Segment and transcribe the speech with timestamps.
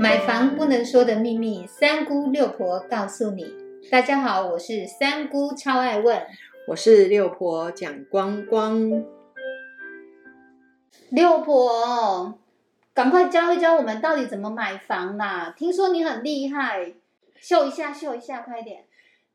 [0.00, 3.52] 买房不能说的秘密，三姑六婆告诉你。
[3.90, 6.24] 大家好，我是三姑，超爱问。
[6.68, 9.04] 我是六婆蒋光光。
[11.10, 12.38] 六婆，
[12.94, 15.52] 赶快教一教我们到底怎么买房啦！
[15.56, 16.94] 听说你很厉害，
[17.40, 18.84] 秀一下，秀一下，快点。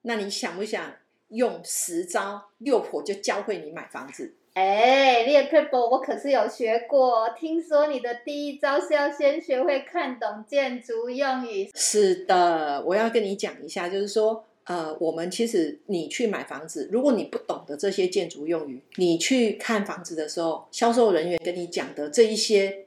[0.04, 0.82] 那你想不想
[1.28, 4.36] 用十招，六婆就教会你买房子？
[4.54, 7.28] 哎，列克伯，我可是有学过。
[7.36, 11.72] 听说你的第一招是要先学会看懂建筑用语。
[11.74, 22.86] 是的，我要跟你讲一下，就是说，呃，我们其实你去买房子，如果你不懂得这些建筑用语，你去看房子的时候，销售人员跟你讲的这一些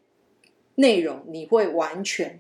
[0.77, 2.39] 内容，你会完全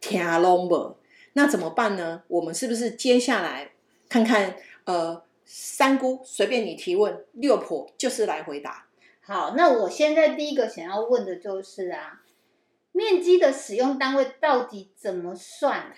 [0.00, 0.94] 听拢不？
[1.32, 2.22] 那怎么办呢？
[2.28, 3.72] 我们是不是接下来
[4.08, 4.54] 看看，
[4.84, 5.24] 呃？
[5.50, 8.86] 三姑随便你提问，六婆就是来回答。
[9.22, 12.22] 好，那我现在第一个想要问的就是啊，
[12.92, 15.94] 面积的使用单位到底怎么算啊？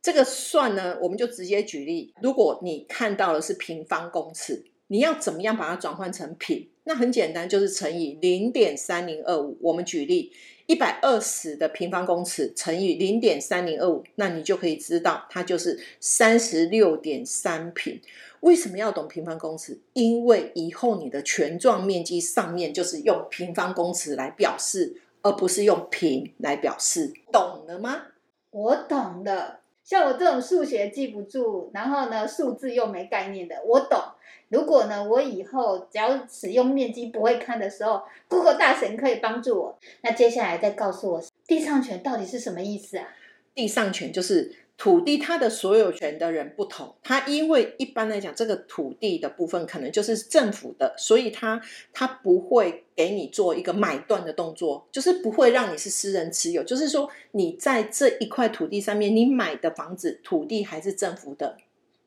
[0.00, 2.14] 这个算呢，我们就直接举例。
[2.22, 6.68] 如果你看到的是平方公尺，你要怎么样把它转换成平？
[6.84, 9.56] 那很简单，就是乘以零点三零二五。
[9.62, 10.30] 我们举例，
[10.66, 17.98] 一百二十的平方公尺乘以零点三零二五，那你就可以知道它就是三十六点三平。
[18.40, 19.80] 为什么要懂平方公尺？
[19.94, 28.08] 因为以后你的权状面积上面就是用平方公尺来表示，而不是用平来表示，懂了吗？
[28.50, 29.60] 我懂了。
[29.84, 34.00] 像我这种数学记不住，然后呢数字又没概念的，我懂。
[34.48, 39.78] 如果呢我以后只要使用面积不会看的时候，Google 大神可以帮助我。
[40.00, 43.08] 那接下来再告诉我，地上权到底是什么意思啊？
[43.54, 44.63] 地上权就是。
[44.76, 51.60] 土地它的所有权的人不同，它因为一般来讲，这个土地的部分可能就是政府的，所以它
[51.92, 61.56] 它不会给你做一个买断的动作，就是不会让你是私人持有，就是说你在这一块土地上面，你买的房子土地还是政府的。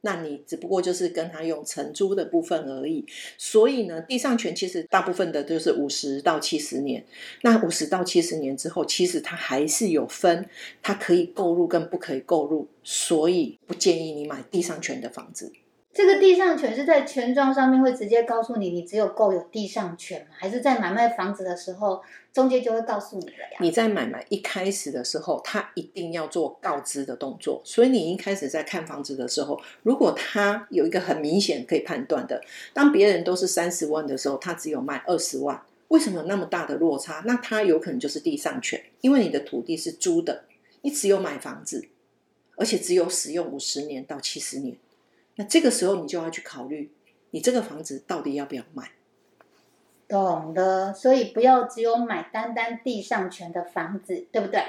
[0.02, 3.06] 那你只不过就是跟他用承租的部分而已，
[3.38, 7.06] 所以呢，地上权其实大部分的都是五十到七十年。
[7.42, 10.48] 那五十到七十年之后，其实它还是有分，
[10.82, 15.52] 它可以购入跟不可以购入，所以不建议你买地上权的房子。
[15.98, 20.28] 这个地上权是在权状上面会直接告诉你，你只有购有地上权吗？
[20.38, 23.58] 还是在买卖房子的时候，中介就会告诉你了呀？
[23.62, 27.60] 你在买卖一开始的时候，他一定要做告知的动作。
[27.66, 32.44] 所以你一开始在看房子的时候，如果他有一个很明显可以判断的，
[32.74, 37.24] 当别人都是三十万的时候，他只有卖二十万，为什么有那么大的落差？
[37.26, 40.44] 那他有可能就是地上权，因为你的土地是租的，
[40.84, 41.88] 你只有买房子，
[42.56, 44.78] 而且只有使用五十年到七十年。
[45.38, 46.92] 那这个时候，你就要去考虑，
[47.32, 48.92] 你这个房子到底要不要卖？
[50.08, 54.64] 懂的，所以不要只有买单单地上权的房子，对不对？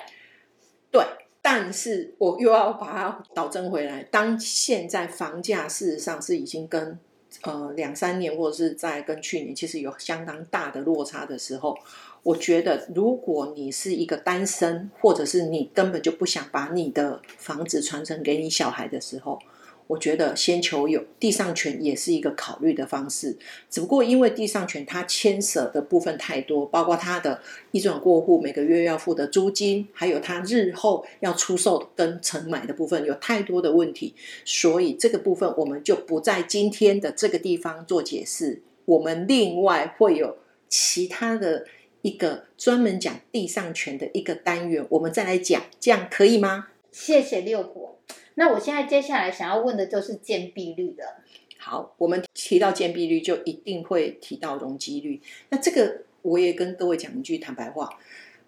[0.91, 1.03] 对，
[1.41, 4.03] 但是我又要把它导正回来。
[4.03, 6.99] 当现在房价事实上是已经跟
[7.43, 11.79] 呃两三年或者是在跟去年其实有相当大的落差的时候，
[12.23, 19.39] 我觉得如果你是一个单身，或者是你根本就不想把你的房子传承给你小孩的时候。
[19.89, 23.37] 我觉得先求有地上权也是一个考虑的方式，
[23.69, 27.41] 只不过因为地上权它牵涉的部分太多，包括它的
[27.73, 38.63] 一转过户每个月要付的租金，还有它日后要出售跟承买的部分有太多的问题，所以这个部分我们就不在今天的这个地方做解释。
[38.85, 40.37] 我们另外会有
[40.69, 41.67] 其他的
[42.03, 46.69] 一个专门讲地上权的一个单元，我们再来讲，这样可以吗？
[46.93, 47.98] 谢谢六婆。
[48.39, 51.17] 那我现在接下来想要问的就是建蔽率的。
[51.59, 55.21] 好，我们提到建蔽率，就一定会提到容积率。
[55.51, 57.91] 那这个我也跟各位讲一句坦白话，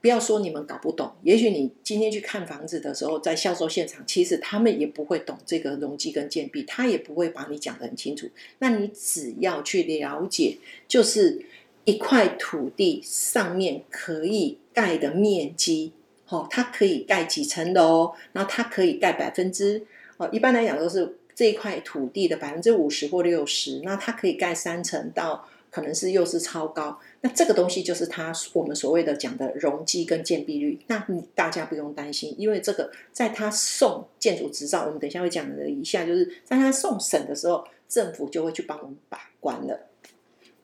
[0.00, 1.10] 不要说你们搞不懂。
[1.24, 8.28] 也许你今天去看房子的时候，在销售现场，其实他们也不会懂这个容积跟建蔽，他也不会把你讲的很清楚。
[8.60, 11.44] 那你只要去了解，就是
[11.84, 15.92] 一块土地上面可以盖的面积。
[16.30, 19.84] 哦，它可以盖几层楼，然后它可以盖百分之
[20.16, 39.89] 哦，一般来讲都是这一块土地的百分之五十或六十，那它可以盖三层到可能是又是超高，那这个东西就是它我们所谓的讲的容积跟建蔽率，那你大家不用担心，因为这个在他送建筑执照，我们等一下会讲的一下，就是在他送审的时候，政府就会去帮我们把关了。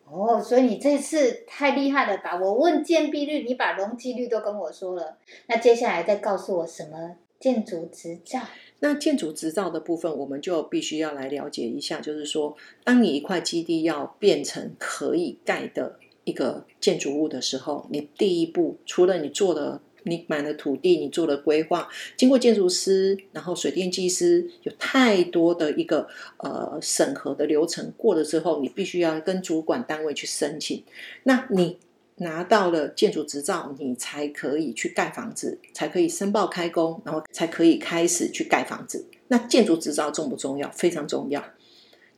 [0.09, 2.39] 哦，所以你这次太厉害了吧！
[2.41, 5.19] 我问建蔽率，你把容积率都跟我说了。
[5.49, 8.41] 那接下来再告诉我什么建筑执照？
[8.79, 12.01] 那建筑执照的部分，我们就必须要来了解一下。
[12.01, 26.09] 就是说，当你一块基地要变成可以盖的一个建筑物的时候，你第一步除了你做的你买了土地，你做了规划，经过建筑师，然后水电技师，有太多的一个
[26.39, 30.83] 呃审核的流程过了之后，你必须要跟主管单位去申请。
[31.25, 31.79] 那你
[32.17, 39.05] 拿到了建筑执照，你才可以去盖房子，才可以申报开工，然后才可以开始去盖房子。
[39.29, 40.71] 那建筑执照重不重要？
[40.71, 41.45] 非常重要。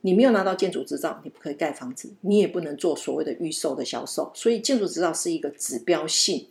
[0.01, 4.31] 你没有拿到建筑执照，你不可以盖房子，你也不能做所谓的预售的销售。
[4.33, 6.47] 所以建筑执照是一个指标性，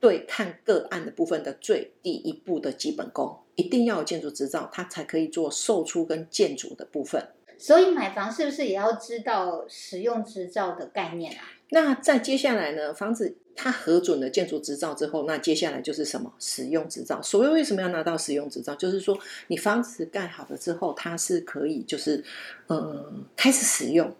[0.00, 7.28] 对看个案的部分的最第一步的基本功，一定要有建筑执照，它才可以做售出跟建筑的部分。
[7.58, 11.44] 所以买房是不是也要知道使用执照的概念啊？
[11.68, 17.20] 那在接下来呢，房子它核准了建筑执照之后，那接下来就是什么使用执照？
[17.20, 19.16] 所谓为什么要拿到使用执照，就是说
[19.48, 22.24] 你房子盖好了之后，它是可以就是
[22.68, 24.10] 呃开始使用。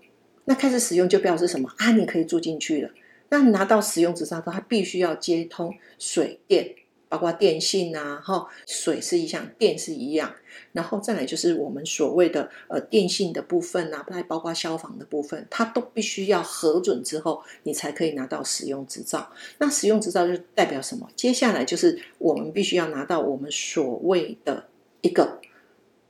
[0.45, 1.93] 那开始使用就表示什么啊？
[1.93, 2.91] 你可以住进去了。
[3.31, 6.75] 那拿到使用执照后，它必须要接通水电。
[7.09, 10.33] 包括电信啊，哈，水是一项，电是一样，
[10.71, 19.29] 然后再来就是我们所谓的呃电信的部分啊，再包括消防的部分，它都必须要核准之后，你才可以拿到使用执照。
[19.59, 21.11] 那使用执照就代表什么？
[21.17, 24.69] 接下来就是我们必须要拿到我们所谓的
[25.01, 25.41] 一个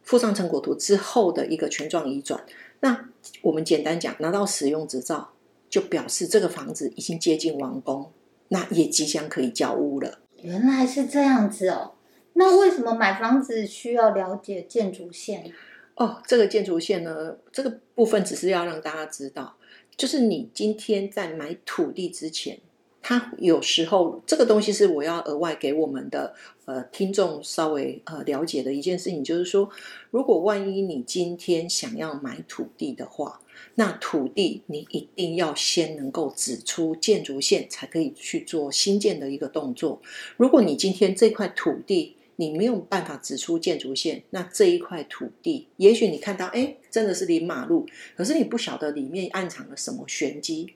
[0.03, 2.45] 附上成果图之后的一个权状移转。
[2.81, 3.09] 那
[3.41, 5.33] 我们简单讲，拿到使用执照，
[5.71, 8.11] 就表示这个房子已经接近完工，
[8.49, 10.19] 那也即将可以交屋了。
[10.43, 11.93] 原来是这样子哦，
[12.33, 15.53] 那为什么买房子需要了解建筑线？
[15.95, 19.57] 哦，这个建筑线呢，这个部分只是要让大家知道，
[19.97, 22.59] 就是你今天在买土地之前，
[23.01, 26.35] 它有时候这个东西是我要额外给我们的
[26.65, 29.71] 呃听众稍微呃了解的一件事情，就是说，
[30.11, 33.41] 如果万一你今天想要买土地的话。
[33.75, 40.01] 那土地你一定要先能够指出建筑线，才可以去做新建的一个动作。
[40.37, 47.87] 如果你今天这块土地你没有办法指出建筑线，那这一块土地，也许你看到哎，真的是临马路，
[48.17, 50.75] 可是你不晓得里面暗藏了什么玄机，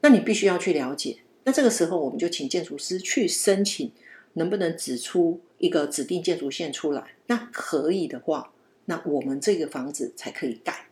[0.00, 1.18] 那你必须要去了解。
[1.44, 3.92] 那这个时候，我们就请建筑师去申请，
[4.32, 7.14] 能不能指出一个指定建筑线出来？
[7.28, 8.52] 那可以的话，
[8.86, 10.85] 那我们这个房子才可以盖。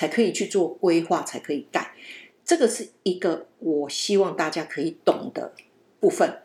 [0.00, 1.92] 才可以去做规划，才可以盖。
[2.42, 5.52] 这个是一个我希望大家可以懂的
[6.00, 6.38] 部分。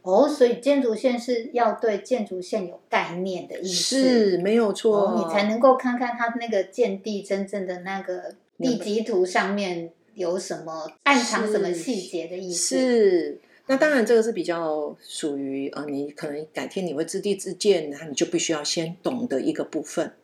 [0.00, 12.78] 哦，所以建筑线是要对建筑线有概念的意思，是没有错，你才能够看看它那个建地真正的那个地基图上面有什么暗藏什么细节的意思。
[12.78, 20.14] 是，那当然这个是比较属于呃，你可能改天你会自地自建，然后你就必须要先懂的一个部分。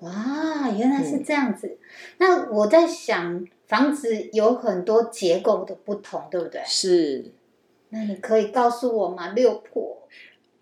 [0.00, 1.78] 哇，原来是这样子。
[2.18, 6.62] 那我在想，房子有很多结构的不同，对不对？
[6.66, 7.32] 是。
[7.90, 9.32] 那你可以告诉我吗？
[9.32, 9.98] 六破。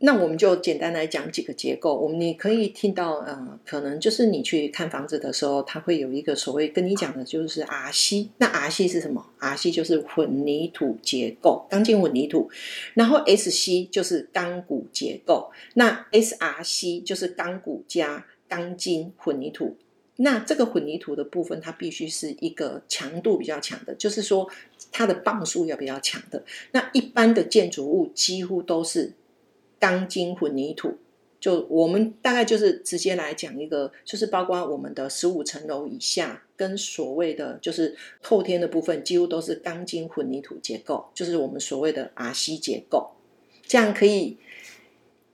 [0.00, 1.94] 那我们就简单来讲几个结构。
[1.94, 8.31] 我们你可以听到，呃，可能就是你去看房子的时候，它会有一个所谓跟你讲的，就是 R C。
[8.38, 12.50] 那 R C 是什么？R C 就是混凝土结构，钢筋混凝土。
[12.94, 15.50] 然后 S C 就是钢骨结构。
[15.75, 18.25] 那 S R C 就是钢骨加。
[18.48, 19.76] 钢筋混凝土，
[20.16, 24.48] 那这个混凝土的部分，它必须是一个强度比较强的，就是说
[24.90, 26.42] 它的磅数要比较强的。
[26.72, 29.12] 那一般的建筑物几乎都是
[29.78, 30.96] 钢筋混凝土，
[31.38, 43.12] 就我们大概就是直接来讲一个，就是包括我们的十五层楼以下，跟所谓的就是后天的部分，几乎都是钢筋混凝土结构，就是我们所谓的 R C 结构，
[43.67, 44.38] 这样可以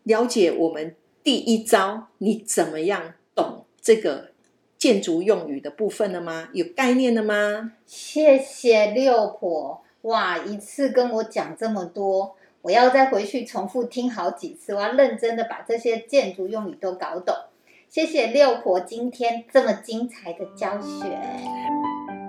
[0.02, 0.94] 了解我们。
[1.24, 4.32] 第一招，你怎么样懂这个
[4.76, 6.50] 建筑用语的部分了吗？
[6.52, 7.72] 有概念了吗？
[7.86, 17.34] 谢谢六婆，哇，一次跟我讲这么多，我要再回去重复听好几次，我要认真的把这些建筑用语都搞懂。
[17.88, 21.06] 谢谢六婆今天这么精彩的教学，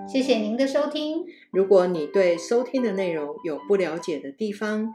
[0.08, 1.26] 谢谢您的收听。
[1.50, 4.94] 如果你对收听的内容有不了解的地方，